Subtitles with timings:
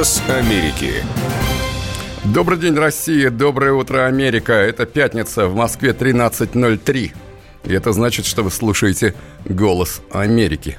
[0.00, 0.94] Голос Америки.
[2.24, 3.28] Добрый день, Россия.
[3.28, 4.54] Доброе утро, Америка.
[4.54, 5.46] Это пятница.
[5.46, 7.12] В Москве 13.03.
[7.64, 10.78] И это значит, что вы слушаете «Голос Америки».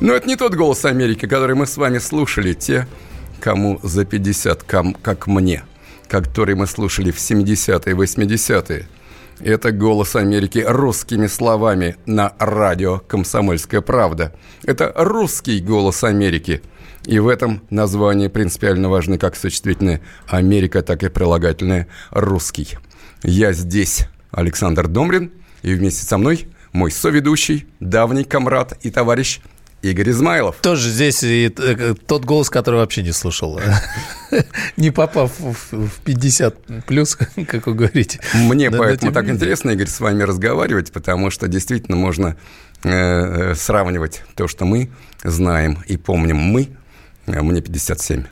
[0.00, 2.54] Но это не тот «Голос Америки», который мы с вами слушали.
[2.54, 2.86] Те,
[3.40, 5.64] кому за 50, ком, как мне,
[6.08, 8.88] который мы слушали в 70-е, 80-е.
[9.40, 14.32] Это «Голос Америки» русскими словами на радио «Комсомольская правда».
[14.64, 16.62] Это русский «Голос Америки».
[17.04, 22.78] И в этом названии принципиально важны как существительное «Америка», так и прилагательное «русский».
[23.22, 29.40] Я здесь, Александр Домрин, и вместе со мной мой соведущий, давний комрад и товарищ
[29.82, 30.56] Игорь Измайлов.
[30.62, 33.60] Тоже здесь и э, тот голос, который вообще не слушал,
[34.76, 37.16] не попав в 50 плюс,
[37.48, 38.20] как вы говорите.
[38.32, 42.36] Мне поэтому так интересно, Игорь, с вами разговаривать, потому что действительно можно
[42.84, 44.90] э, э, сравнивать то, что мы
[45.24, 46.68] знаем и помним мы,
[47.26, 48.24] мне 57,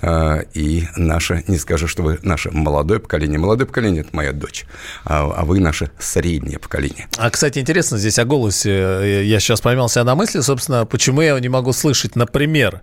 [0.00, 3.38] а, и наше, не скажу, что вы наше молодое поколение.
[3.38, 4.64] Молодое поколение– это моя дочь,
[5.04, 7.08] а, а вы наше среднее поколение.
[7.18, 9.24] А, кстати, интересно здесь о голосе.
[9.24, 12.16] Я сейчас поймался на мысли, собственно, почему я его не могу слышать.
[12.16, 12.82] Например,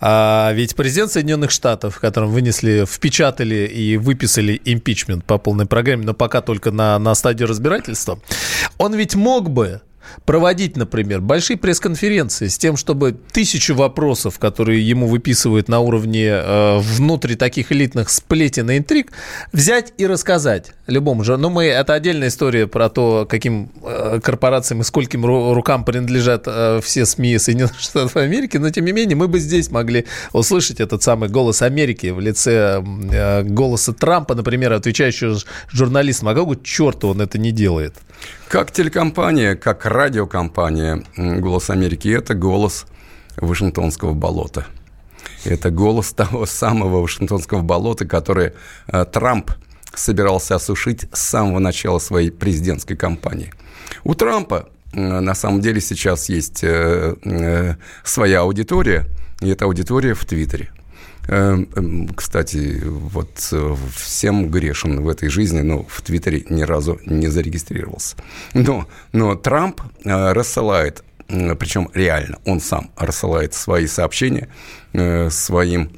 [0.00, 6.14] а, ведь президент Соединенных Штатов, которым вынесли, впечатали и выписали импичмент по полной программе, но
[6.14, 8.18] пока только на, на стадии разбирательства,
[8.78, 9.80] он ведь мог бы
[10.24, 16.78] проводить, например, большие пресс-конференции с тем, чтобы тысячу вопросов, которые ему выписывают на уровне э,
[16.78, 19.12] внутри таких элитных сплетен и интриг,
[19.52, 21.36] взять и рассказать любому же.
[21.36, 26.44] Ну, мы, это отдельная история про то, каким э, корпорациям и скольким ру, рукам принадлежат
[26.46, 30.80] э, все СМИ Соединенных Штатов Америки, но, тем не менее, мы бы здесь могли услышать
[30.80, 35.38] этот самый голос Америки в лице э, голоса Трампа, например, отвечающего
[35.70, 36.28] журналистам.
[36.28, 37.94] А какого черта он это не делает?
[38.52, 42.84] Как телекомпания, как радиокомпания «Голос Америки»– это голос
[43.38, 44.66] Вашингтонского болота.
[45.42, 48.52] Это голос того самого Вашингтонского болота, который
[48.88, 49.52] э, Трамп
[49.94, 53.54] собирался осушить с самого начала своей президентской кампании.
[54.04, 59.06] У Трампа э, на самом деле сейчас есть э, своя аудитория,
[59.40, 60.68] и эта аудитория в Твиттере–
[61.26, 68.16] кстати, вот э, всем грешен в этой жизни, но в Твиттере ни разу не зарегистрировался.
[68.54, 74.48] Но, но Трамп э, рассылает, причем реально, он сам рассылает свои сообщения
[74.92, 75.92] э, своим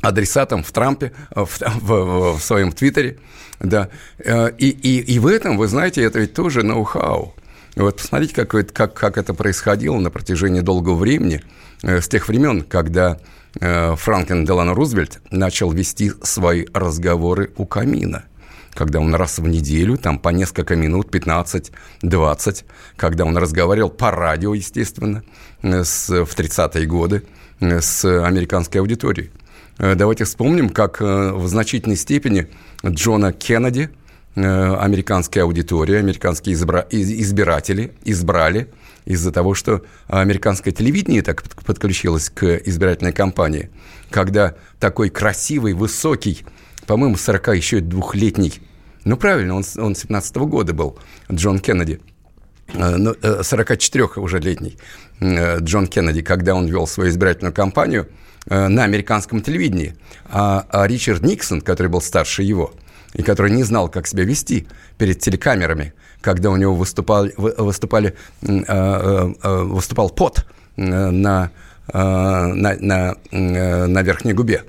[0.00, 3.18] адресатам в Трампе, в, в, в своем Твиттере,
[3.60, 3.88] да,
[4.18, 7.34] и, и, и в этом, вы знаете, это ведь тоже ноу-хау.
[7.76, 11.42] Вот посмотрите, как, как, как это происходило на протяжении долгого времени,
[11.82, 13.18] с тех времен, когда Э,
[13.60, 18.24] Франклин Делано Рузвельт начал вести свои разговоры у камина
[18.74, 22.64] когда он раз в неделю, там по несколько минут, 15-20,
[22.96, 25.22] когда он разговаривал по радио, естественно,
[25.62, 27.22] э, с, в 30-е годы
[27.60, 29.30] э, с американской аудиторией.
[29.76, 32.46] Давайте вспомним, как в значительной степени
[32.86, 33.90] Джона Кеннеди,
[34.36, 38.68] американская аудитория, американские избра- избиратели избрали–
[39.04, 43.70] из-за того, что американское телевидение так подключилось к избирательной кампании,
[44.10, 46.44] когда такой красивый, высокий,
[46.86, 48.60] по-моему, 40 еще двухлетний,
[49.04, 50.98] ну правильно, он, он 17 -го года был,
[51.30, 52.00] Джон Кеннеди,
[52.72, 54.78] 44 э, уже летний
[55.20, 58.08] э, Джон Кеннеди, когда он вел свою избирательную кампанию
[58.48, 59.94] э, на американском телевидении.
[60.26, 62.72] А, а Ричард Никсон, который был старше его,
[63.12, 64.66] и который не знал, как себя вести
[64.98, 65.92] перед телекамерами,
[66.24, 70.46] когда у него выступали, выступали, э, э, э, выступал пот
[70.76, 71.50] на,
[71.92, 74.64] на, на, на верхней губе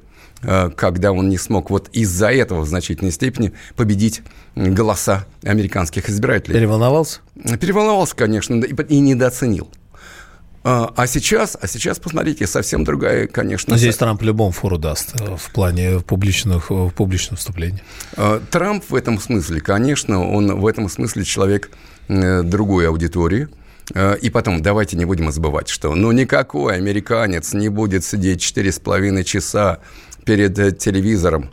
[0.75, 4.21] когда он не смог вот из-за этого в значительной степени победить
[4.55, 6.53] голоса американских избирателей.
[6.53, 7.21] Переволновался?
[7.59, 9.71] Переволновался, конечно, и недооценил.
[10.67, 13.73] А, а сейчас, а сейчас, посмотрите, совсем другая, конечно.
[13.73, 17.83] Но здесь Трамп любому фору даст э, в плане публичных, в публичном вступлении.
[18.17, 21.69] А, Трамп в этом смысле, конечно, он в этом смысле человек
[22.07, 23.47] э, другой аудитории.
[23.93, 29.23] А, и потом, давайте не будем забывать, что ну никакой американец не будет сидеть 4,5
[29.23, 29.81] часа
[30.25, 31.51] перед э, телевизором.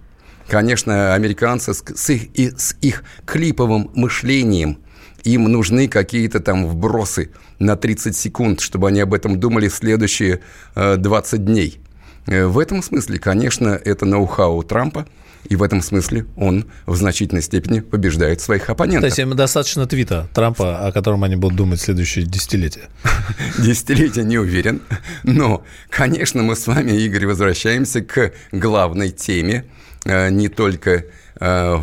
[0.48, 4.78] Конечно, американцы с их, с их клиповым мышлением–
[5.24, 10.40] им нужны какие-то там вбросы на 30 секунд, чтобы они об этом думали в следующие
[10.74, 11.78] 20 э, дней.
[12.26, 15.06] Э, в этом смысле, конечно, это ноу-хау Трампа,
[15.48, 19.02] и в этом смысле он в значительной степени побеждает своих оппонентов.
[19.02, 22.88] То есть им достаточно твита Трампа, о котором они будут думать в следующие десятилетия?
[23.58, 24.82] Десятилетия не уверен.
[25.24, 29.64] Но, конечно, мы с вами, Игорь, возвращаемся к главной теме,
[30.04, 31.04] э, не только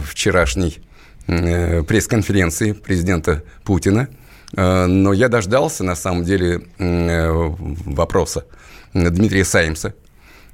[0.06, 0.80] вчерашней
[1.30, 4.10] пресс-конференции президента Путина.
[4.56, 8.46] Э, но я дождался, на самом деле, э, вопроса
[8.94, 9.94] Дмитрия Саймса,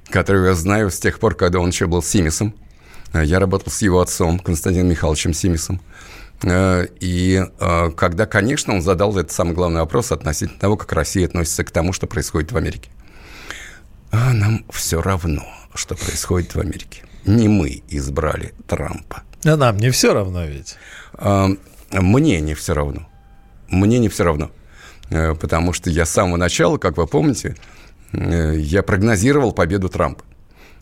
[0.10, 2.54] которого я знаю с тех пор, когда он еще был Симисом.
[3.14, 5.80] Я работал с его отцом, Константином Михайловичем Симисом.
[6.46, 7.46] И
[7.96, 11.94] когда, конечно, он задал этот самый главный вопрос относительно того, как Россия относится к тому,
[11.94, 12.90] что происходит в Америке.
[14.12, 17.04] А нам все равно, что происходит в Америке.
[17.26, 19.24] Не мы избрали Трампа.
[19.46, 20.76] А нам не все равно ведь.
[21.92, 23.08] Мне не все равно.
[23.70, 24.52] Мне не все равно.
[25.10, 27.56] Э, потому что я с самого начала, как вы помните,
[28.12, 30.24] э, я прогнозировал победу Трампа.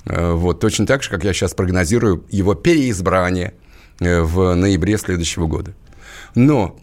[0.06, 3.54] Э, вот точно так же, как я сейчас прогнозирую его переизбрание
[4.00, 5.76] в ноябре следующего года.
[6.34, 6.80] Но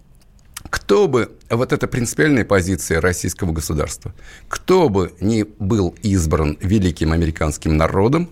[0.71, 4.15] кто бы, вот эта принципиальная позиция российского государства,
[4.49, 8.31] кто бы ни был избран великим американским народом,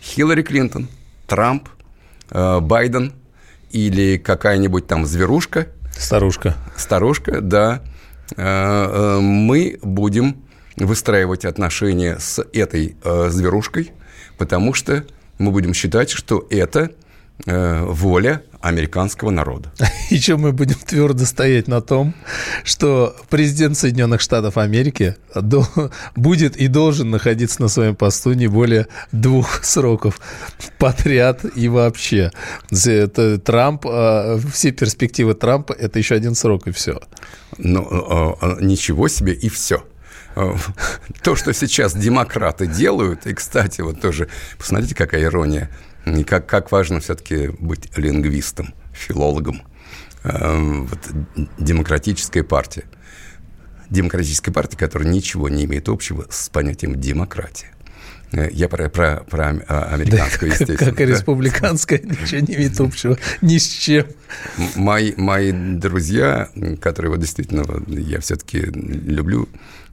[0.00, 0.88] Хиллари Клинтон,
[1.26, 1.68] Трамп,
[2.30, 3.12] Байден
[3.70, 5.68] или какая-нибудь там зверушка.
[5.92, 6.56] Старушка.
[6.76, 7.82] Старушка, да.
[8.36, 10.44] Э, э, мы будем
[10.76, 13.92] выстраивать отношения с этой э, зверушкой,
[14.38, 15.04] потому что
[15.38, 16.90] мы будем считать, что это
[17.46, 19.72] воля американского народа.
[20.10, 22.14] И чем мы будем твердо стоять на том,
[22.64, 25.66] что президент Соединенных Штатов Америки до,
[26.14, 30.20] будет и должен находиться на своем посту не более двух сроков
[30.78, 32.30] подряд и вообще.
[32.70, 37.00] Это Трамп, а, все перспективы Трампа– это еще один срок и все.
[37.56, 39.82] Ну, а, а, ничего себе и все
[41.22, 44.28] то, что сейчас демократы делают, и, кстати, вот тоже,
[44.58, 45.68] посмотрите, какая ирония,
[46.06, 49.62] и как, как важно все-таки быть лингвистом филологом.
[50.22, 50.98] Эм, вот,
[51.58, 52.84] демократическая партия.
[53.88, 57.70] Демократическая партия, которая ничего не имеет общего с понятием демократия.
[58.32, 60.90] Э, я про, про, про а, американскую, да, естественно.
[60.90, 64.06] Как и республиканская, ничего не имеет общего ни с чем.
[64.76, 66.50] Мои, мои друзья,
[66.80, 69.48] которые вот действительно я все-таки люблю,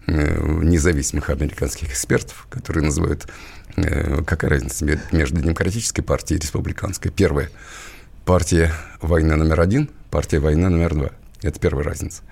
[0.08, 3.28] независимых американских экспертов, которые называют,
[3.76, 7.12] э, какая разница между демократической партией и республиканской.
[7.12, 7.50] Первое–
[8.26, 11.10] партия войны номер один, партия войны номер два.
[11.42, 12.24] Это первая разница.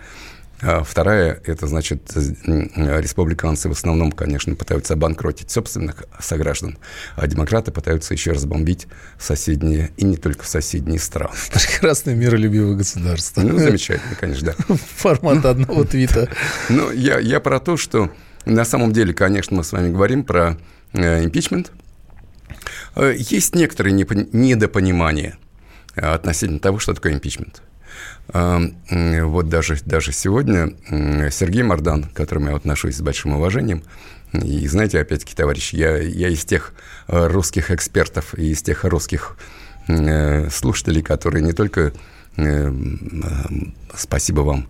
[0.61, 6.77] А вторая, это значит, республиканцы в основном, конечно, пытаются обанкротить собственных сограждан,
[7.15, 8.87] а демократы пытаются еще раз бомбить
[9.19, 11.33] соседние, и не только соседние страны.
[11.53, 13.41] Прекрасное миролюбивое государство.
[13.41, 14.75] Ну, замечательно, конечно, да.
[14.95, 16.29] Формат одного твита.
[16.69, 18.11] Ну, я, я про то, что
[18.45, 20.57] на самом деле, конечно, мы с вами говорим про
[20.93, 21.71] э, импичмент.
[22.95, 25.37] Э, есть некоторые недопонимания–
[25.95, 27.61] относительно того, что такое импичмент.
[28.27, 30.73] Вот даже, даже сегодня
[31.31, 33.83] Сергей Мордан, к которому я отношусь с большим уважением,
[34.43, 36.73] и знаете, опять-таки, товарищи, я, я из тех
[37.07, 39.37] э, русских экспертов и из тех русских
[39.87, 41.93] э, слушателей, которые не только
[42.37, 42.73] э,
[43.95, 44.67] спасибо вам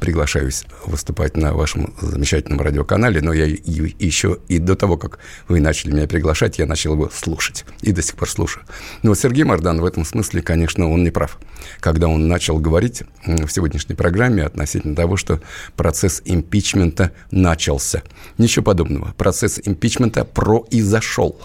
[0.00, 5.18] приглашаюсь выступать на вашем замечательном радиоканале, но я еще и до того, как
[5.48, 8.64] вы начали меня приглашать, я начал его слушать и до сих пор слушаю.
[9.02, 11.38] Но Сергей Мордан в этом смысле, конечно, он не прав.
[11.80, 15.40] Когда он начал говорить в сегодняшней программе относительно того, что
[15.76, 18.02] процесс импичмента начался.
[18.38, 19.14] Ничего подобного.
[19.16, 21.40] Процесс импичмента произошел.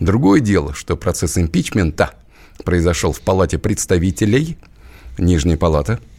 [0.00, 2.14] Другое дело, что процесс импичмента
[2.64, 4.58] произошел в Палате представителей,
[5.18, 5.98] Нижняя палата–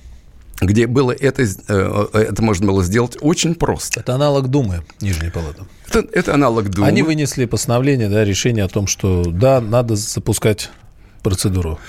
[0.62, 4.01] где было это, э, это можно было сделать очень просто.
[4.01, 5.63] Это аналог Думы, Нижней Палаты.
[5.88, 6.88] Это, это аналог Думы.
[6.88, 10.70] Они вынесли постановление, да, решение о том, что да, надо запускать
[11.24, 11.80] процедуру.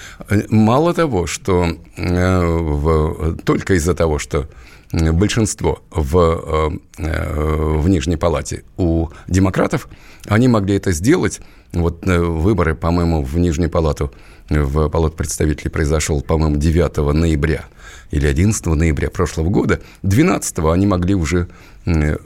[0.49, 4.49] Мало того, что э, в, только из-за того, что
[4.92, 9.88] большинство в, э, в Нижней Палате у демократов,
[10.26, 11.40] они могли это сделать.
[11.73, 14.12] Вот выборы, по-моему, в Нижнюю Палату,
[14.49, 17.66] в Палату представителей произошел, по-моему, 9 ноября–
[18.11, 21.49] или 11 ноября прошлого года, 12 они могли уже
[21.85, 22.16] э,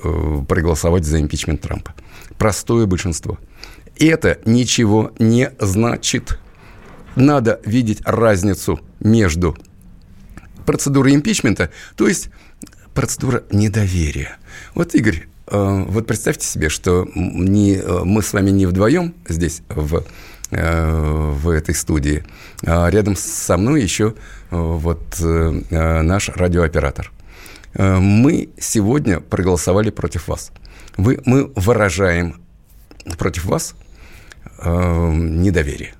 [0.48, 1.94] проголосовать за импичмент Трампа.
[2.38, 3.38] Простое большинство.
[3.98, 6.38] Это ничего не значит.
[7.16, 9.56] Надо видеть разницу между
[10.66, 12.30] процедурой импичмента, то есть
[12.94, 14.38] процедура недоверия.
[14.74, 19.62] Вот, Игорь, э, вот представьте себе, что не, э, мы с вами не вдвоем здесь
[19.68, 20.04] в
[20.50, 22.24] Э, в этой студии.
[22.64, 24.14] А рядом со мной еще
[24.50, 27.10] вот наш радиооператор.
[27.76, 30.52] Мы сегодня проголосовали против вас.
[30.96, 32.40] Вы, мы выражаем
[33.18, 33.74] против вас
[34.64, 35.94] недоверие.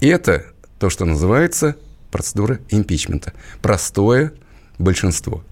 [0.00, 0.44] И это
[0.78, 1.76] то, что называется
[2.10, 3.32] процедура импичмента.
[3.62, 4.34] Простое
[4.78, 5.42] большинство.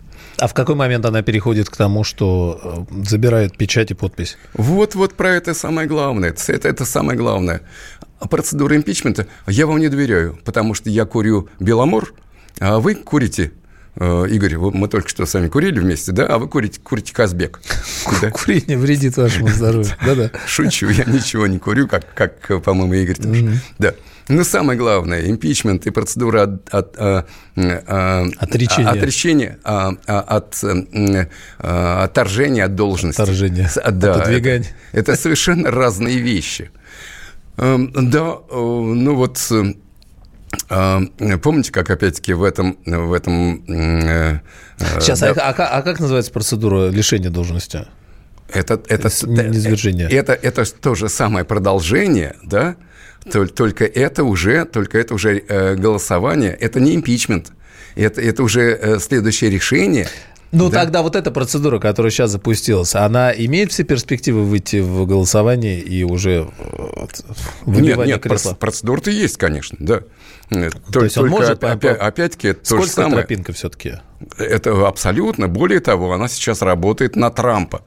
[0.40, 4.38] А в какой момент она переходит к тому, что э, забирает печать и подпись?
[4.54, 6.34] Вот, вот про это самое главное.
[6.48, 7.60] Это, это самое главное.
[8.30, 12.14] Процедура импичмента я вам не доверяю, потому что я курю Беломор,
[12.58, 13.52] а вы курите
[13.96, 16.26] Э, Игорь, мы только что с вами курили вместе, да?
[16.26, 17.60] А вы курите, курите Казбек.
[18.32, 19.92] Курение вредит вашему здоровью.
[20.04, 20.30] Да-да.
[20.46, 23.60] Шучу, я ничего не курю, как, как по-моему, Игорь тоже.
[23.78, 23.94] Да.
[24.30, 27.28] Но самое главное, импичмент и процедура от, от, от,
[28.38, 30.64] отречения, отречения от,
[31.58, 33.20] отторжения от должности.
[33.20, 34.68] Отторжение, да, отодвигания.
[34.92, 36.70] Это, это совершенно разные вещи.
[37.56, 39.38] Эм, да, э, ну вот
[40.68, 41.02] а,
[41.42, 42.78] помните, как опять-таки в этом...
[42.84, 43.64] В этом
[45.00, 47.86] Сейчас, да, а, а, а как называется процедура лишения должности?
[48.52, 50.08] Это, это, Низвержение.
[50.08, 52.76] это, это то же самое продолжение, да?
[53.24, 57.52] Только это уже, только это уже э, голосование, это не импичмент,
[57.94, 60.08] это, это уже э, следующее решение.
[60.52, 60.80] Ну, да?
[60.80, 66.02] тогда вот эта процедура, которая сейчас запустилась, она имеет все перспективы выйти в голосование и
[66.02, 67.06] уже э,
[67.62, 68.54] выбивание нет, нет, кресла?
[68.54, 70.02] процедура-то есть, конечно, да.
[70.50, 71.62] Нет, то есть он может...
[71.62, 73.16] Опять, опять-таки, это то же самое.
[73.16, 73.98] тропинка все-таки?
[74.36, 75.46] Это абсолютно.
[75.46, 77.82] Более того, она сейчас работает на Трампа.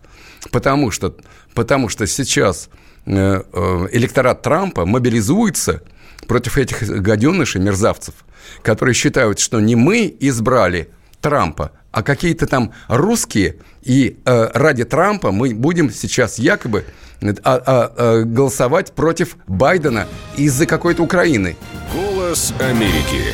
[0.52, 1.16] Потому что,
[1.54, 2.70] потому что сейчас
[3.06, 5.82] электорат Трампа мобилизуется
[6.28, 8.16] против этих гаденышей, мерзавцев,
[8.62, 10.90] которые считают, что не мы избрали
[11.22, 16.86] Трампа, а какие-то там русские, и э, ради Трампа мы будем сейчас якобы
[17.22, 21.56] а, а, а, голосовать против Байдена из-за какой-то Украины.
[21.94, 23.34] Голос Америки.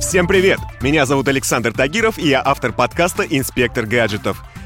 [0.00, 0.58] Всем привет!
[0.80, 4.42] Меня зовут Александр Тагиров, и я автор подкаста «Инспектор гаджетов».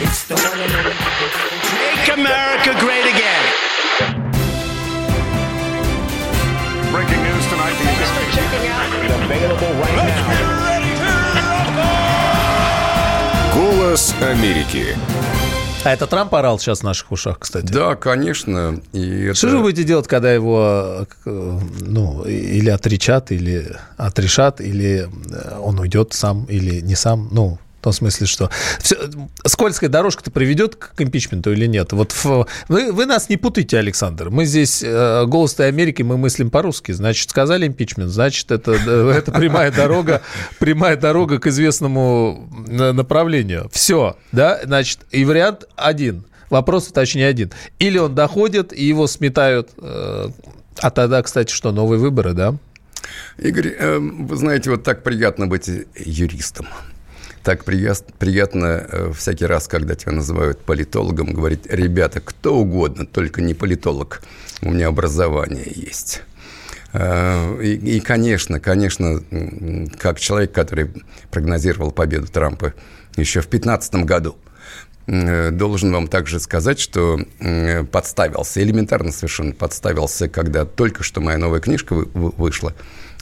[0.00, 0.94] It's the one and only.
[1.74, 3.44] Make America great again.
[6.92, 7.74] Breaking news tonight.
[7.82, 8.86] Thanks for checking out.
[9.24, 10.38] Available right now.
[13.56, 14.96] Голос Америки.
[15.84, 17.66] А это Трамп орал сейчас в наших ушах, кстати.
[17.66, 18.80] Да, конечно.
[18.92, 19.34] И это...
[19.34, 25.08] Что же вы будете делать, когда его ну, или отречат, или отрешат, или
[25.60, 27.28] он уйдет сам, или не сам?
[27.32, 28.96] Ну, в том смысле, что все,
[29.46, 31.92] скользкая дорожка-то приведет к импичменту или нет?
[31.92, 34.30] Вот в, вы, вы нас не путайте, Александр.
[34.30, 36.90] Мы здесь э, голос Америки, мы мыслим по-русски.
[36.92, 40.22] Значит, сказали импичмент, значит, это, это прямая дорога,
[40.58, 43.70] прямая дорога к известному направлению.
[43.72, 44.60] Все, да?
[44.64, 46.24] Значит, и вариант один.
[46.50, 47.52] Вопрос, точнее, один.
[47.78, 49.70] Или он доходит, и его сметают.
[49.80, 50.30] Э,
[50.80, 52.56] а тогда, кстати, что, новые выборы, да?
[53.38, 56.66] Игорь, э, вы знаете, вот так приятно быть юристом
[57.42, 63.54] так приятно э, всякий раз, когда тебя называют политологом, говорить, ребята, кто угодно, только не
[63.54, 64.22] политолог,
[64.62, 66.22] у меня образование есть.
[66.92, 69.22] Э, и, и, конечно, конечно,
[69.98, 70.90] как человек, который
[71.30, 72.74] прогнозировал победу Трампа
[73.16, 74.36] еще в 2015 году,
[75.06, 77.18] э, должен вам также сказать, что
[77.90, 82.74] подставился, элементарно совершенно подставился, когда только что моя новая книжка вышла.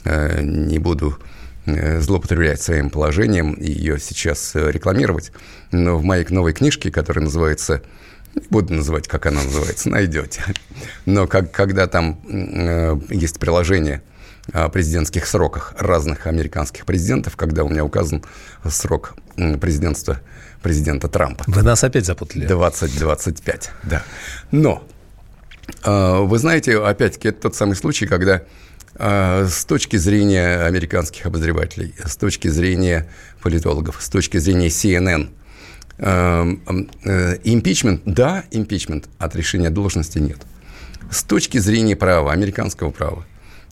[0.05, 1.17] Не буду
[1.67, 5.33] Э, злоупотреблять своим положением и ее сейчас э, рекламировать.
[5.71, 7.81] Но в моей новой книжке, которая называется
[8.35, 10.43] не буду называть, как она называется, найдете.
[11.05, 14.01] Но как, когда там э, есть приложение
[14.53, 18.23] о президентских сроках разных американских президентов, когда у меня указан
[18.65, 20.21] срок президентства
[20.61, 21.43] президента Трампа.
[21.47, 22.45] Вы нас опять запутали.
[22.45, 24.03] 2025, да.
[24.51, 24.87] Но,
[25.83, 28.43] э, вы знаете, опять-таки, это тот самый случай, когда
[28.99, 33.07] с точки зрения американских обозревателей, с точки зрения
[33.41, 35.29] политологов, с точки зрения CNN,
[35.99, 36.47] а,
[37.03, 40.39] э, импичмент, да, импичмент, от решения должности нет.
[41.11, 43.25] С точки зрения права, американского права,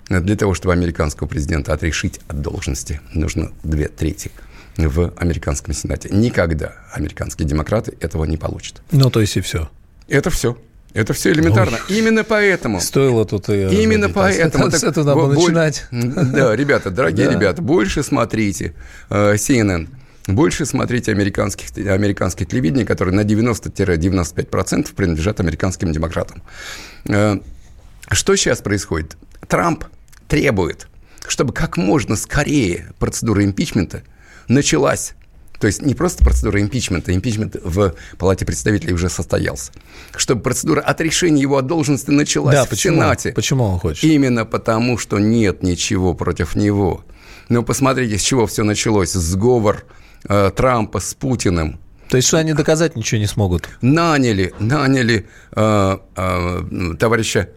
[0.10, 4.32] для того, чтобы американского президента отрешить от должности, нужно две трети
[4.78, 6.10] в американском сенате.
[6.12, 8.82] Никогда американские демократы этого не получат.
[8.92, 9.70] Ну, то есть и все.
[10.08, 10.58] Это все.
[10.96, 11.78] Это все элементарно.
[11.90, 12.80] Ой, Именно поэтому.
[12.80, 14.72] Стоило тут и Именно поэтому.
[14.72, 15.86] С этого надо было начинать.
[15.92, 18.74] Да, ребята, дорогие ребята, больше смотрите
[19.10, 19.90] э, CNN.
[20.28, 26.42] Больше смотрите американских, американских телевидений, которые на 90-95% принадлежат американским демократам.
[27.10, 27.40] Э,
[28.10, 29.18] что сейчас происходит?
[29.50, 29.84] Трамп
[30.30, 30.88] требует,
[31.28, 34.02] чтобы как можно скорее процедура импичмента
[34.48, 35.14] началась
[35.60, 39.72] то есть не просто процедура импичмента, импичмент в Палате представителей уже состоялся.
[40.16, 42.96] Чтобы процедура отрешения его от должности началась да, в почему?
[42.96, 43.32] Сенате.
[43.32, 44.04] Почему он хочет?
[44.04, 47.04] Именно потому, что нет ничего против него.
[47.50, 49.14] Но посмотрите, с чего все началось.
[49.14, 49.86] Сговор
[50.28, 51.80] э, Трампа с Путиным.
[52.10, 53.70] То есть, что они доказать ничего не смогут?
[53.82, 57.50] Наняли, наняли э, э, товарища,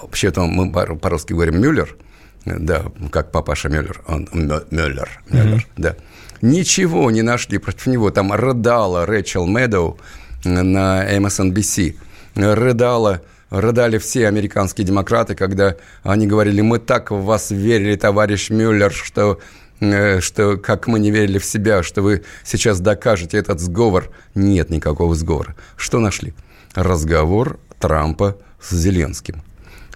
[0.00, 1.96] вообще-то мы по-русски говорим Мюллер,
[2.44, 5.66] да, как папаша Мюллер, он Мюллер, Мюллер, mm-hmm.
[5.76, 5.96] да.
[6.44, 8.10] Ничего не нашли против него.
[8.10, 9.96] Там рыдала Рэчел Медоу
[10.44, 11.96] на MSNBC,
[12.34, 18.92] рыдала рыдали все американские демократы, когда они говорили, мы так в вас верили, товарищ Мюллер,
[18.92, 19.40] что
[19.80, 24.10] э, что как мы не верили в себя, что вы сейчас докажете этот сговор.
[24.34, 25.56] Нет никакого сговора.
[25.78, 26.34] Что нашли?
[26.74, 29.42] Разговор Трампа с Зеленским.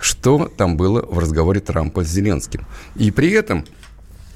[0.01, 2.65] Что там было в разговоре Трампа с Зеленским?
[2.95, 3.67] И при этом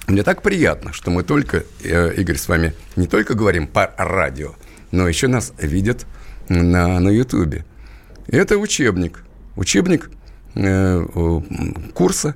[0.06, 4.54] мне так приятно, что мы только, э, Игорь, с вами не только говорим по радио,
[4.90, 6.06] но еще нас видят
[6.48, 7.64] на, на Ютубе.
[8.26, 9.24] Это учебник.
[9.56, 10.10] Учебник
[10.54, 11.04] э,
[11.94, 12.34] курса,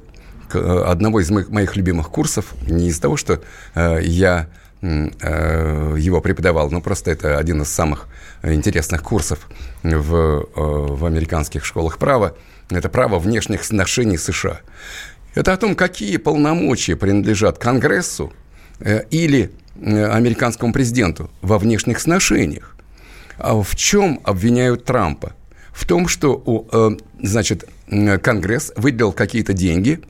[0.55, 3.41] одного из моих, моих любимых курсов, не из того, что
[3.75, 4.49] э, я
[4.81, 8.07] э, его преподавал, но просто это один из самых
[8.43, 9.49] интересных курсов
[9.83, 12.35] в, э, в американских школах права.
[12.71, 14.61] Это право внешних отношений США.
[15.37, 18.33] Это о том, какие полномочия принадлежат Конгрессу
[18.81, 22.77] э, или э, американскому президенту во внешних сношениях.
[23.39, 25.35] А в чем обвиняют Трампа?
[25.77, 27.69] в том, что, э, значит,
[28.23, 30.01] Конгресс выделил какие-то деньги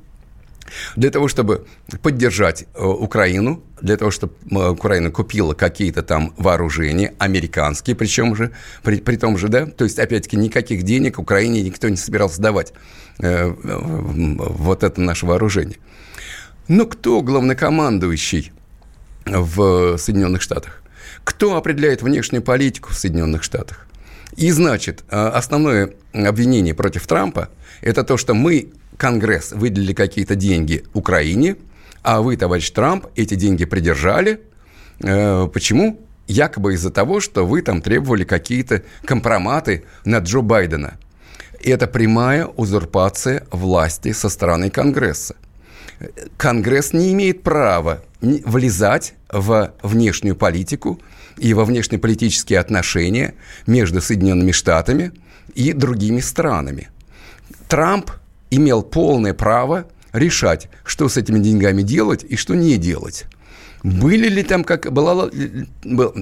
[0.97, 1.67] для того, чтобы
[2.03, 8.53] поддержать э, Украину, для того, чтобы э, Украина купила какие-то там вооружения, американские, причем же,
[8.83, 12.73] при, при том же, да, то есть, опять-таки, никаких денег Украине никто не собирался давать
[13.19, 15.79] вот это наше вооружение.
[16.69, 18.53] Но кто главнокомандующий
[19.25, 20.83] в Соединенных Штатах?
[21.25, 23.87] Кто определяет внешнюю политику в Соединенных Штатах?
[24.37, 27.49] И, значит, а, основное обвинение против Трампа–
[27.81, 31.57] это то, что мы, Конгресс, выделили какие-то деньги Украине,
[32.03, 34.41] а вы, товарищ Трамп, эти деньги придержали.
[35.01, 36.01] Э, почему?
[36.29, 40.99] Якобы из-за того, что вы там требовали какие-то компроматы на Джо Байдена.
[41.63, 45.37] Это прямая узурпация власти со стороны Конгресса.
[46.37, 51.01] Конгресс не имеет права влезать в внешнюю политику
[51.39, 53.35] и во внешнеполитические отношения
[53.67, 55.13] между Соединенными Штатами
[55.55, 56.89] и другими странами.
[57.69, 58.11] Трамп
[58.51, 63.27] имел полное право решать, что с этими деньгами делать и что не делать.
[63.83, 65.29] Были ли там, как была...
[65.85, 66.15] Был,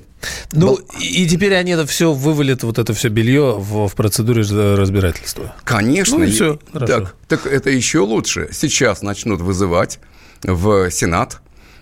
[0.53, 0.81] ну, был...
[1.01, 5.55] и теперь они это все вывалят, вот это все белье в, в процедуре разбирательства.
[5.65, 6.19] Конечно.
[6.19, 8.51] Ну, и все, так, так это еще лучше.
[8.53, 9.99] Сейчас начнут вызывать
[10.43, 11.41] в Сенат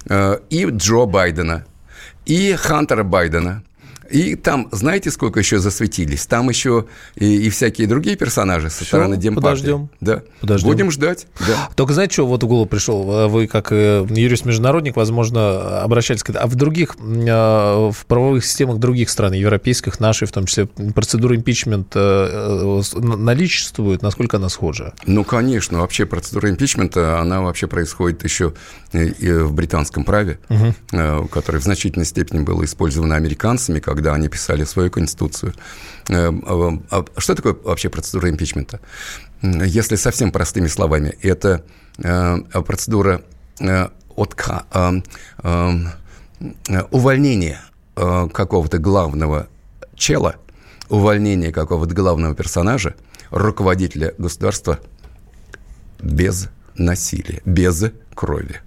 [0.08, 1.64] э, и Джо Байдена,
[2.26, 3.64] и Хантера Байдена,
[4.12, 6.26] и там, знаете, сколько еще засветились?
[6.26, 6.84] Там еще
[7.16, 9.42] и, и всякие другие персонажи со Все, стороны Демпартии.
[9.42, 9.90] Подождем.
[10.00, 10.22] Да.
[10.40, 10.68] Подождем.
[10.68, 11.26] Будем ждать.
[11.40, 11.70] Да.
[11.74, 13.28] Только знаете, что вот в голову пришел?
[13.28, 16.44] Вы, как э, юрист-международник, возможно, обращались к этому.
[16.44, 21.34] А в других, э, в правовых системах других стран, европейских, нашей, в том числе, процедура
[21.34, 24.02] импичмента э, наличествует?
[24.02, 24.92] Насколько она схожа?
[25.06, 25.80] Ну, конечно.
[25.80, 28.52] Вообще процедура импичмента, она вообще происходит еще
[28.92, 31.28] и в британском праве, угу.
[31.28, 35.54] которое в значительной степени было использовано американцами, когда когда они писали свою конституцию.
[36.08, 38.80] Э, а, а что такое вообще процедура импичмента?
[39.42, 41.64] Если совсем простыми словами, это
[41.98, 43.22] э, процедура
[43.60, 44.36] э, от
[46.90, 47.60] увольнения
[47.94, 49.46] какого-то главного
[49.94, 50.34] чела,
[50.88, 52.94] увольнения какого-то главного персонажа,
[53.30, 54.80] руководителя государства
[56.00, 57.84] без насилия, без
[58.14, 58.60] крови.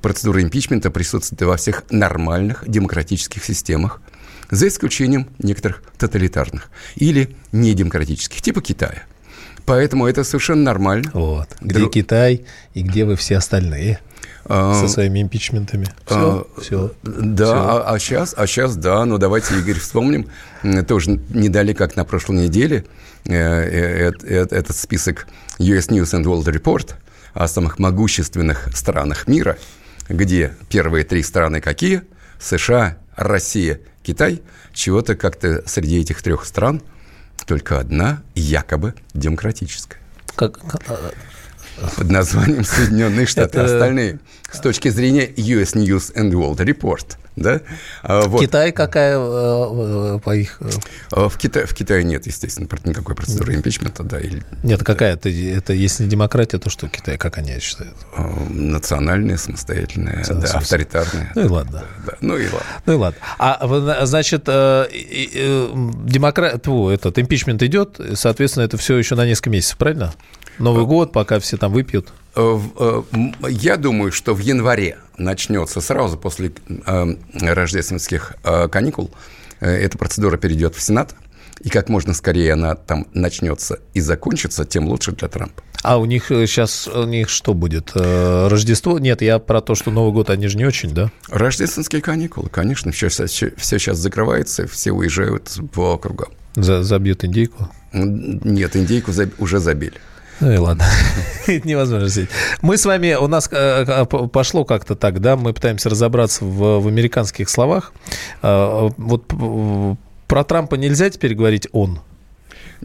[0.00, 4.00] Процедура импичмента присутствует во всех нормальных демократических системах–
[4.50, 9.04] за исключением некоторых тоталитарных или недемократических, типа Китая.
[9.64, 11.10] Поэтому это совершенно нормально.
[11.12, 11.48] Вот.
[11.60, 11.90] Где Дру...
[11.90, 14.00] Китай и где вы все остальные?
[14.46, 15.86] А, со своими импичментами.
[16.06, 16.92] Все, а, все.
[17.02, 17.54] Да, все.
[17.54, 20.28] А, а, сейчас, а сейчас, да, но давайте, Игорь, вспомним,
[20.86, 22.86] тоже не дали, как на прошлой неделе,
[23.26, 25.26] э, э, э, этот список
[25.58, 26.94] US News and World Report
[27.34, 29.58] о самых могущественных странах мира,
[30.08, 32.02] где первые три страны какие?
[32.40, 34.40] США, Россия Китай,
[34.72, 36.80] чего-то как-то среди этих трех стран
[37.44, 39.98] только одна якобы демократическая.
[40.34, 40.58] Как,
[41.94, 43.58] под названием Соединенные Штаты.
[43.58, 43.64] Это...
[43.66, 44.18] Остальные
[44.50, 47.18] с точки зрения US News and World Report.
[47.38, 47.60] Да?
[48.02, 48.40] А, вот.
[48.40, 50.58] Китай какая э, э, по их...
[50.60, 50.68] Э?
[51.12, 54.02] А, в, Китае, в Китае нет, естественно, никакой процедуры импичмента.
[54.02, 54.42] Да, или...
[54.62, 55.14] Нет, какая?
[55.14, 57.94] Это, это если не демократия, то что Китай, как они считают?
[58.16, 61.32] А, национальная, самостоятельная, да, авторитарная.
[61.34, 61.84] Ну и ладно.
[62.06, 62.66] Да, ну и ладно.
[62.86, 63.18] Ну и ладно.
[63.38, 70.12] А значит, демократ, этот импичмент идет, соответственно, это все еще на несколько месяцев, правильно?
[70.58, 72.12] Новый год, пока все там выпьют?
[72.34, 73.02] Э, э,
[73.48, 78.34] я думаю, что в январе начнется сразу после э, рождественских
[78.70, 79.10] каникул.
[79.60, 81.14] Эта процедура перейдет в Сенат.
[81.60, 85.60] И как можно скорее она там начнется и закончится, тем лучше для Трампа.
[85.82, 87.90] А у них сейчас у них что будет?
[87.94, 89.00] Рождество?
[89.00, 91.10] Нет, я про то, что Новый год, они же не очень, да?
[91.28, 92.92] Рождественские каникулы, конечно.
[92.92, 96.28] Все, все, сейчас закрывается, все уезжают по округам.
[96.54, 97.68] За, забьют индейку?
[97.92, 99.94] Нет, индейку уже забили.
[100.40, 100.84] Ну и ладно,
[101.64, 102.30] невозможно сидеть.
[102.62, 106.80] Мы с вами, у нас э, э, пошло как-то так, да, мы пытаемся разобраться в,
[106.80, 107.92] в американских словах.
[108.42, 109.26] Э, вот
[110.28, 112.00] про Трампа нельзя теперь говорить «он»?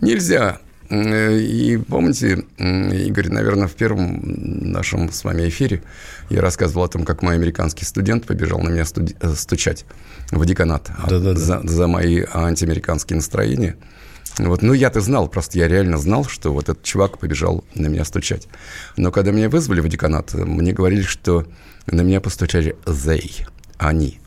[0.02, 0.58] Нельзя.
[0.90, 5.82] И помните, Игорь, наверное, в первом нашем с вами эфире
[6.30, 9.86] я рассказывал о том, как мой американский студент побежал на меня стучать
[10.32, 11.36] в деканат да -да -да.
[11.36, 13.76] За, за мои антиамериканские настроения.
[14.38, 18.04] Вот, ну, я-то знал, просто я реально знал, что вот этот чувак побежал на меня
[18.04, 18.48] стучать.
[18.98, 21.46] Но когда меня вызвали в деканат, мне говорили, что
[21.86, 23.46] на меня постучали they,
[23.78, 24.20] они.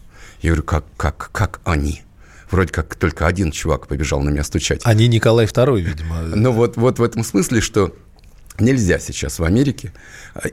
[0.43, 2.03] Я говорю, как, как, как они?
[2.51, 4.83] Вроде как только один чувак побежал на меня стучать.
[4.85, 6.23] Они Николай II, видимо.
[6.23, 7.93] Ну, вот, вот в этом смысле, что
[8.61, 9.93] нельзя сейчас в Америке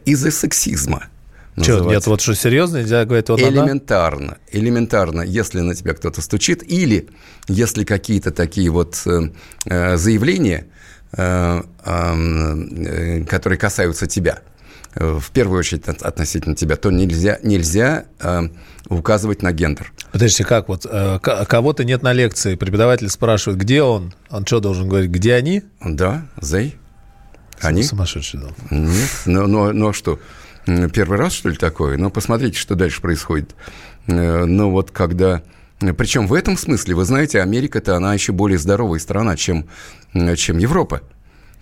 [0.06, 1.08] из-за сексизма–
[1.62, 2.78] что, нет, вот что, серьезно?
[2.78, 4.26] Нельзя говорить вот Элементарно.
[4.26, 4.38] Она?
[4.52, 7.10] Элементарно, если на тебя кто-то стучит, или
[7.48, 9.30] если какие-то такие вот э,
[9.66, 10.66] э заявления,
[11.12, 14.40] э, э, которые касаются тебя,
[14.96, 18.42] э, в первую очередь относительно тебя, то нельзя, нельзя э,
[18.90, 19.94] указывать на гендер.
[20.12, 20.88] Подождите, как вот?
[20.90, 24.14] Э, кого-то нет на лекции, преподаватель спрашивает, где он?
[24.32, 25.64] Он что должен говорить, где они?
[25.84, 26.74] Да, they.
[27.62, 27.84] Они?
[27.84, 28.76] Сумасшедший, да.
[28.76, 30.20] Нет, но, но, но что?
[30.66, 31.98] Первый раз, что ли, такое?
[31.98, 33.56] Но посмотрите, что дальше происходит.
[34.08, 35.44] Э, ну, вот когда...
[35.98, 39.68] Причем в этом смысле, вы знаете, Америка-то, она еще более здоровая страна, чем,
[40.38, 41.02] чем Европа.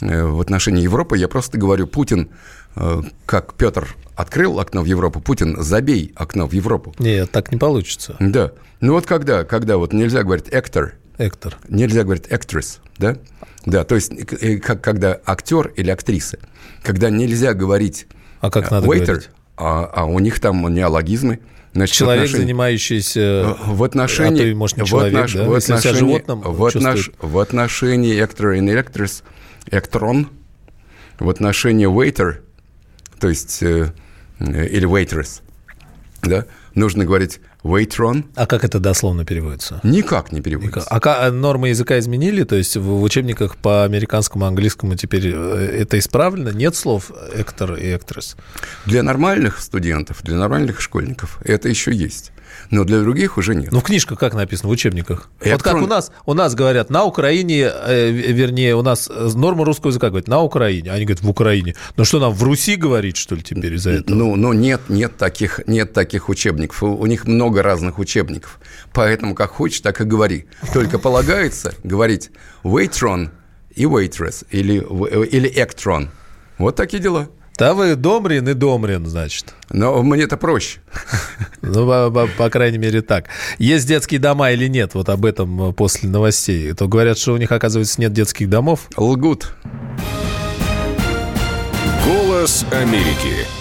[0.01, 2.29] Э, в отношении Европы я просто говорю, Путин,
[2.75, 6.93] э, как Петр открыл окно в Европу, Путин, забей окно в Европу.
[6.99, 8.15] Нет, так не получится.
[8.19, 8.51] Да.
[8.79, 11.57] Ну вот когда, когда вот нельзя говорить actor, Эктор.
[11.69, 13.17] Нельзя говорить actress, да?
[13.65, 14.11] Да, то есть
[14.63, 16.39] когда актер или актриса,
[16.81, 18.07] когда нельзя говорить
[18.41, 19.29] а как надо waiter, говорить?
[19.57, 21.39] А, а у них там неологизмы.
[21.73, 23.55] Значит, человек, отношении, занимающийся...
[23.65, 24.49] В отношении...
[24.49, 25.45] А то, может, не человек, в, отнош, да?
[25.45, 29.23] в отношении, животным в, отнош, в отношении actor and actress,
[29.67, 30.27] электрон,
[31.19, 32.39] в отношении waiter,
[33.19, 33.63] то есть...
[33.63, 33.93] Э,
[34.39, 35.41] или waitress,
[36.23, 38.25] да, нужно говорить Waitron.
[38.35, 39.79] А как это дословно переводится?
[39.83, 40.79] Никак не переводится.
[40.81, 41.07] Никак.
[41.07, 42.43] А, а нормы языка изменили?
[42.43, 46.49] То есть в учебниках по американскому, английскому теперь э, это исправлено?
[46.49, 48.35] Нет слов «эктор» и «эктрес»?
[48.85, 52.31] Для нормальных студентов, для нормальных школьников это еще есть
[52.69, 53.71] но для других уже нет.
[53.71, 55.29] Ну, в книжках как написано, в учебниках?
[55.41, 55.51] Электрон...
[55.51, 59.89] Вот как у нас, у нас говорят, на Украине, э, вернее, у нас норма русского
[59.89, 61.75] языка говорит, на Украине, они говорят, в Украине.
[61.97, 64.15] Но что нам, в Руси говорить, что ли, теперь из-за этого?
[64.15, 66.83] Ну, ну нет, нет таких, нет таких учебников.
[66.83, 68.59] У, у них много разных учебников.
[68.93, 70.45] Поэтому как хочешь, так и говори.
[70.73, 72.31] Только полагается говорить
[72.63, 73.29] waitron
[73.75, 74.75] и waitress, или,
[75.25, 76.09] или электрон.
[76.57, 77.29] Вот такие дела.
[77.61, 79.53] Да вы Домрин и Домрин, значит.
[79.69, 80.79] Но мне это проще.
[81.61, 83.25] Ну, по, по, по крайней мере, так.
[83.59, 84.95] Есть детские дома или нет?
[84.95, 86.73] Вот об этом э, после новостей.
[86.73, 88.87] То говорят, что у них, оказывается, нет детских домов.
[88.97, 89.53] Лгут.
[92.03, 93.60] Голос Америки.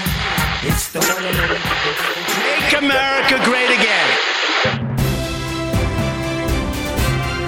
[0.63, 1.57] It's the one and only.
[2.45, 4.09] Make America great again.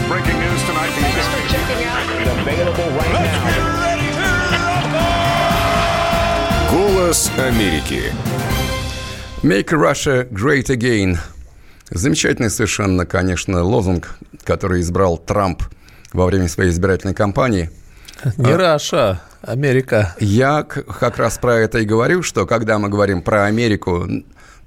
[0.10, 0.90] Breaking news tonight.
[0.98, 2.10] Thanks for checking out.
[2.42, 3.54] Available right now.
[6.72, 8.12] Голос Америки.
[9.44, 11.20] Make Russia Great Again.
[11.92, 15.62] Замечательный совершенно, конечно, лозунг, который избрал Трамп
[16.14, 17.70] во время своей избирательной кампании.
[18.38, 20.16] Не Раша, Америка.
[20.20, 24.08] Я как раз про это и говорю, что когда мы говорим про Америку,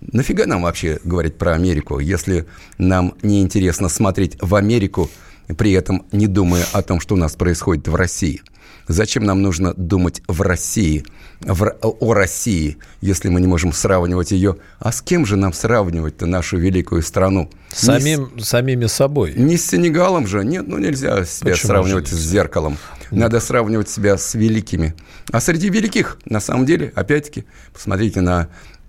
[0.00, 2.46] нафига нам вообще говорить про Америку, если
[2.78, 5.10] нам не интересно смотреть в Америку,
[5.56, 8.42] при этом не думая о том, что у нас происходит в России.
[8.88, 11.04] Зачем нам нужно думать в России,
[11.40, 14.56] в, о России, если мы не можем сравнивать ее?
[14.78, 17.50] А с кем же нам сравнивать-то нашу великую страну?
[17.72, 19.34] Самим, не с, самими собой.
[19.34, 20.44] Не с Сенегалом же.
[20.44, 22.78] Нет, ну нельзя себя Почему сравнивать с зеркалом.
[23.11, 24.95] Надо сравнивать себя с великими.
[25.31, 28.49] А среди великих, на самом деле, опять-таки, посмотрите на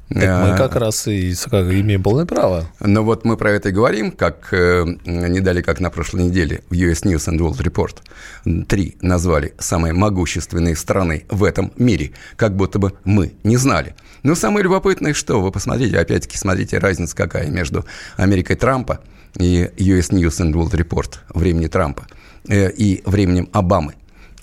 [0.10, 2.70] так мы как раз и как, имеем полное право.
[2.80, 6.64] Но вот мы про это и говорим, как э, не дали, как на прошлой неделе
[6.70, 8.66] в US News and World Report.
[8.68, 13.96] Три назвали самые могущественные страны в этом мире, как будто бы мы не знали.
[14.24, 19.02] Но самое любопытное, что вы посмотрите, опять-таки, смотрите, разница какая между Америкой Трампа
[19.38, 22.08] и US News and World Report времени Трампа
[22.48, 23.96] э, и временем Обамы.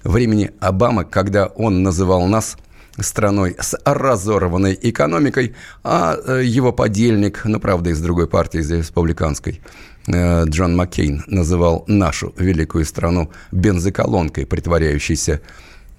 [0.05, 2.57] Времени Обамы, когда он называл нас
[3.01, 9.61] страной с разорванной экономикой, а э, его подельник, ну, правда, из другой партии, из республиканской,
[10.07, 15.41] э, Джон Маккейн называл нашу великую страну бензоколонкой, притворяющейся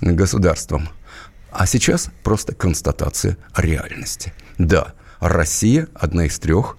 [0.01, 0.87] государством.
[1.51, 4.33] А сейчас просто констатация реальности.
[4.57, 6.77] Да, Россия одна из трех,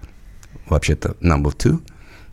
[0.69, 1.81] вообще-то number two,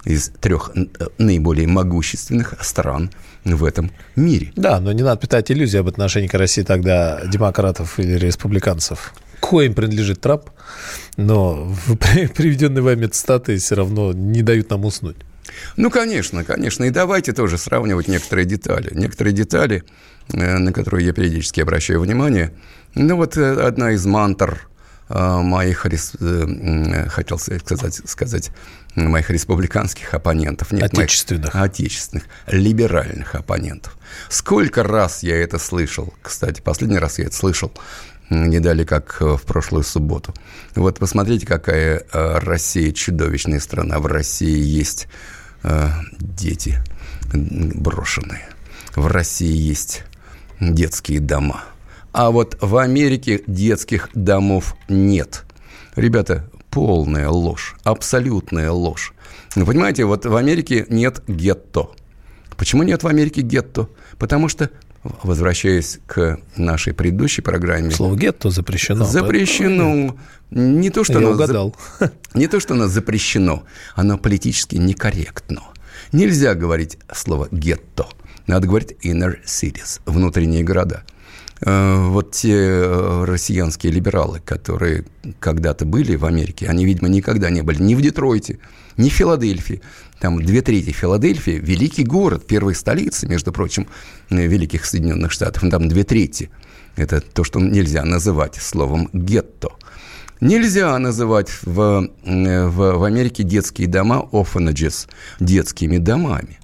[0.04, 0.86] из трех э,
[1.18, 3.10] наиболее могущественных стран
[3.44, 4.52] в этом мире.
[4.56, 9.14] Да, но не надо питать иллюзии об отношении к России тогда демократов или республиканцев.
[9.40, 10.50] Коим принадлежит Трамп,
[11.16, 11.74] но
[12.34, 15.16] приведенные вами цитаты все равно не дают нам уснуть.
[15.76, 16.84] Ну, конечно, конечно.
[16.84, 18.90] И давайте тоже сравнивать некоторые детали.
[18.94, 19.84] Некоторые детали,
[20.32, 22.52] э, на которые я периодически обращаю внимание.
[22.94, 24.68] Ну, вот э, одна из мантр
[25.06, 25.86] моих,
[27.08, 28.50] хотел сказать, сказать
[28.94, 30.72] моих республиканских оппонентов.
[30.72, 31.54] Нет, отечественных.
[31.54, 33.96] Моих отечественных, либеральных оппонентов.
[34.28, 36.14] Сколько раз я это слышал.
[36.22, 37.72] Кстати, последний раз я это слышал
[38.30, 40.34] не дали, как э, в прошлую субботу.
[40.74, 43.98] Вот посмотрите, какая э, Россия чудовищная страна.
[43.98, 45.08] В России есть
[45.62, 46.78] э, дети
[47.32, 48.48] брошенные.
[48.96, 50.04] В России есть
[50.60, 51.64] детские дома.
[52.12, 55.44] А вот в Америке детских домов нет.
[55.96, 59.14] Ребята, полная ложь, абсолютная ложь.
[59.54, 61.90] Вы понимаете, вот в Америке нет гетто.
[62.56, 63.88] Почему нет в Америке гетто?
[64.18, 64.70] Потому что
[65.22, 67.90] возвращаясь к нашей предыдущей программе.
[67.90, 69.04] Слово гетто запрещено.
[69.04, 70.16] Запрещено.
[70.50, 71.76] Не то, что Я оно угадал.
[72.00, 72.12] За...
[72.34, 75.62] Не то, что оно запрещено, оно политически некорректно.
[76.12, 78.06] Нельзя говорить слово гетто.
[78.46, 81.04] Надо говорить inner cities, внутренние города.
[81.60, 85.04] Э, вот те э, россиянские либералы, которые
[85.38, 88.58] когда-то были в Америке, они, видимо, никогда не были ни в Детройте,
[88.96, 89.80] ни в Филадельфии.
[90.18, 93.86] Там две трети Филадельфии– великий город, первая столица, между прочим,
[94.30, 95.68] э, Великих Соединенных Штатов.
[95.70, 96.50] Там две трети.
[96.96, 99.70] Это то, что нельзя называть словом «гетто».
[100.40, 105.08] Нельзя называть в, в, в Америке детские дома orphanages
[105.40, 106.58] детскими домами.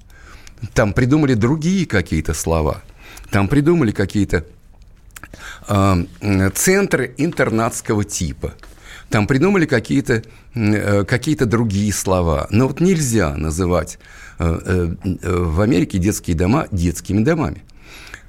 [0.75, 2.83] Там придумали другие какие-то слова.
[3.31, 4.45] Там придумали какие-то
[6.55, 8.55] центры интернатского типа.
[9.11, 10.23] Там придумали какие-то
[10.55, 12.47] э, какие другие слова.
[12.51, 13.99] Но вот нельзя называть
[14.39, 17.63] э, в Америке детские дома детскими домами.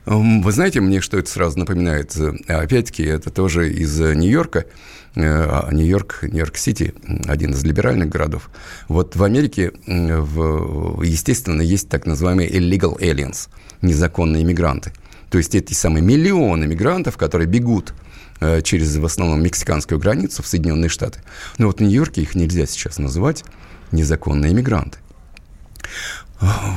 [0.06, 2.18] Вы знаете, мне что это сразу напоминает?
[2.48, 4.66] Опять-таки, это тоже из Нью-Йорка.
[5.14, 6.96] Нью-Йорк, Нью-Йорк-Сити,
[7.28, 8.50] один из либеральных городов.
[8.88, 13.50] Вот в Америке, естественно, есть так называемые illegal aliens,
[13.84, 14.92] незаконные иммигранты.
[15.32, 17.94] То есть эти самые миллионы мигрантов, которые бегут
[18.41, 21.22] э, через в основном мексиканскую границу в Соединенные Штаты.
[21.58, 23.46] Но вот в Нью-Йорке их нельзя сейчас называть
[23.91, 25.00] незаконные мигранты.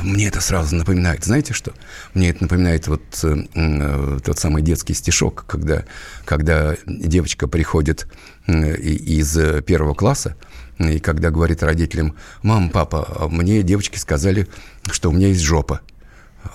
[0.03, 1.73] Мне это сразу напоминает, знаете что?
[2.13, 5.85] Мне это напоминает вот э, э, тот самый детский стишок, когда,
[6.27, 8.07] когда девочка приходит
[8.47, 10.37] э, из первого класса,
[10.79, 14.49] и когда говорит родителям, мам, папа, а мне девочки сказали,
[14.91, 15.81] что у меня есть жопа.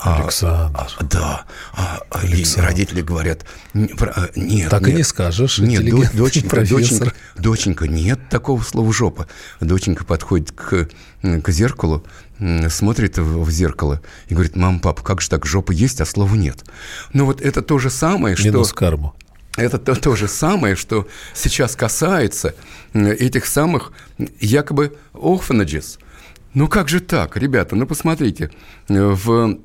[0.01, 0.79] А, Александр.
[0.79, 1.45] А, да.
[1.73, 2.67] А, а Александр.
[2.67, 4.69] И родители говорят, а, нет.
[4.69, 5.59] Так нет, и не скажешь.
[5.59, 5.83] Нет,
[6.15, 9.27] доченька, доченька, доченька, нет такого слова жопа.
[9.59, 10.87] Доченька подходит к,
[11.21, 12.05] к зеркалу,
[12.69, 16.35] смотрит в, в зеркало и говорит, мам, папа, как же так, жопа есть, а слова
[16.35, 16.63] нет.
[17.13, 18.47] Ну вот это то же самое, что...
[18.47, 19.15] Минус карму.
[19.57, 22.55] Это то, то же самое, что сейчас касается
[22.93, 23.91] этих самых
[24.39, 25.99] якобы orphanages.
[26.53, 28.51] Ну как же так, ребята, ну посмотрите,
[28.87, 29.59] в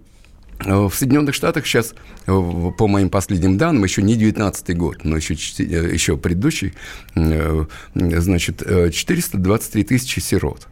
[0.60, 1.94] в Соединенных Штатах сейчас,
[2.26, 6.74] по моим последним данным, еще не 19 год, но еще, еще предыдущий,
[7.14, 7.64] э,
[7.94, 8.62] значит,
[8.92, 10.68] 423 э, тысячи сирот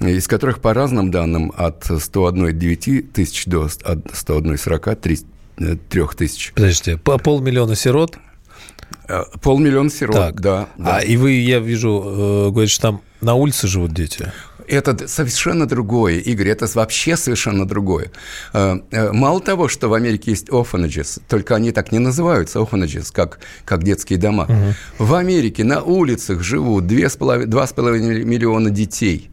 [0.00, 5.26] из которых, по разным данным, от 101,9 тысяч до 101,43
[5.58, 6.52] э, тысяч.
[6.54, 8.16] Подождите, по полмиллиона сирот?
[9.42, 10.40] Полмиллиона сирот, так.
[10.40, 10.96] да, да.
[10.96, 14.32] А и вы, я вижу, говорите, что там на улице живут дети?
[14.70, 18.12] Это совершенно другое, Игорь, это вообще совершенно другое.
[18.52, 23.08] Э, э, мало того, что в Америке есть orphanages, только они так не называются, orphanages,
[23.12, 24.44] как, как детские дома.
[24.44, 25.06] Угу.
[25.06, 29.30] В Америке на улицах живут 2,5 миллиона детей.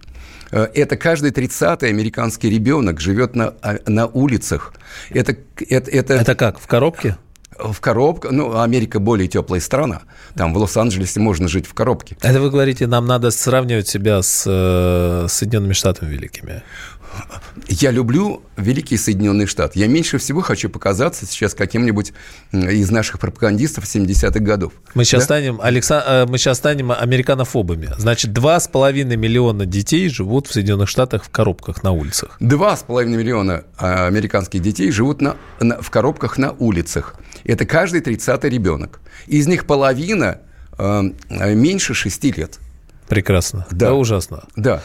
[0.52, 4.74] Э, это каждый 30-й американский ребенок живет на, а, на улицах.
[5.12, 5.36] Это,
[5.70, 6.14] это, это...
[6.16, 7.16] это как, в коробке?
[7.60, 8.32] В коробках.
[8.32, 10.02] Ну, Америка более теплая страна.
[10.36, 12.18] Там в Лос-Анджелесе можно жить в коробке.
[12.22, 16.64] Это вы говорите, нам надо сравнивать себя с э, Соединенными Штатами Великими.
[17.68, 19.80] Я люблю Великие Соединенные Штаты.
[19.80, 22.14] Я меньше всего хочу показаться сейчас каким-нибудь
[22.52, 24.74] из наших пропагандистов 70-х годов.
[24.94, 25.26] Мы сейчас, да?
[25.26, 26.04] станем, Алекса...
[26.06, 27.90] Э, мы сейчас станем американофобами.
[27.98, 32.38] Значит, 2,5 миллиона детей живут в Соединенных Штатах в коробках на улицах.
[32.40, 37.16] 2,5 миллиона а, американских детей живут на, на, в коробках на улицах.
[37.44, 39.00] Это каждый 30-й ребенок.
[39.28, 40.40] Из них половина
[40.78, 42.60] э, меньше 6 лет.
[43.08, 43.66] Прекрасно.
[43.72, 43.88] Да.
[43.88, 44.44] да, ужасно.
[44.56, 44.82] Да.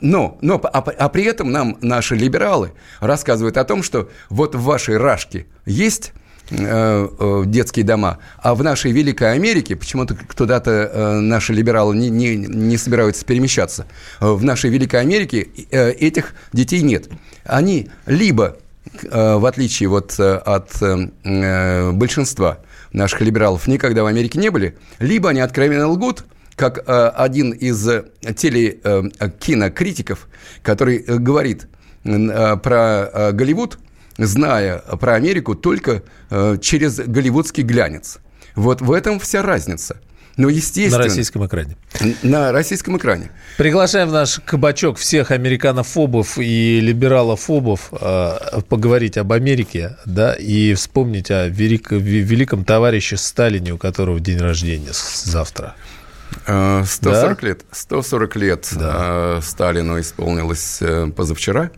[0.00, 4.62] Но, но а, а при этом нам наши либералы рассказывают о том, что вот в
[4.62, 6.12] вашей Рашке есть
[6.50, 12.10] э, э, детские дома, а в нашей Великой Америке, почему-то туда-то э, наши либералы не,
[12.10, 13.86] не, не собираются перемещаться,
[14.20, 17.08] в нашей Великой Америке этих детей нет.
[17.44, 18.56] Они либо,
[19.02, 20.72] в отличие вот от
[21.22, 22.58] большинства
[22.92, 26.24] наших либералов, никогда в Америке не были, либо они откровенно лгут–
[26.60, 28.04] как э, один из э,
[28.36, 31.68] телекинокритиков, э, который говорит
[32.02, 33.78] про Голливуд,
[34.18, 36.02] зная про Америку только
[36.60, 38.18] через голливудский глянец.
[38.54, 39.96] Вот в этом вся разница.
[40.36, 40.98] Но естественно...
[40.98, 41.76] На российском экране.
[42.22, 43.30] На российском экране.
[43.56, 51.30] Приглашаем в наш кабачок всех американофобов и либералофобов э, поговорить об Америке, да, и вспомнить
[51.30, 55.74] о велик, великом товарище Сталине, у которого день рождения завтра.
[56.44, 57.46] 140 да?
[57.46, 57.64] лет.
[57.70, 59.36] 140 лет да.
[59.38, 61.70] Э, Сталину исполнилось э, позавчера.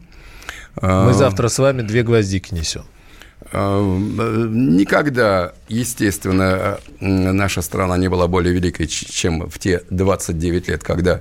[0.81, 2.85] Мы э, завтра с вами две гвоздики несем.
[3.53, 11.21] Никогда, естественно, наша страна не была более великой, чем в те 29 лет, когда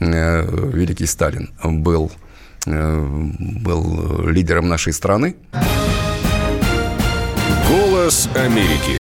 [0.00, 2.12] великий Сталин был,
[2.66, 5.36] был лидером нашей страны.
[7.70, 9.01] Голос Америки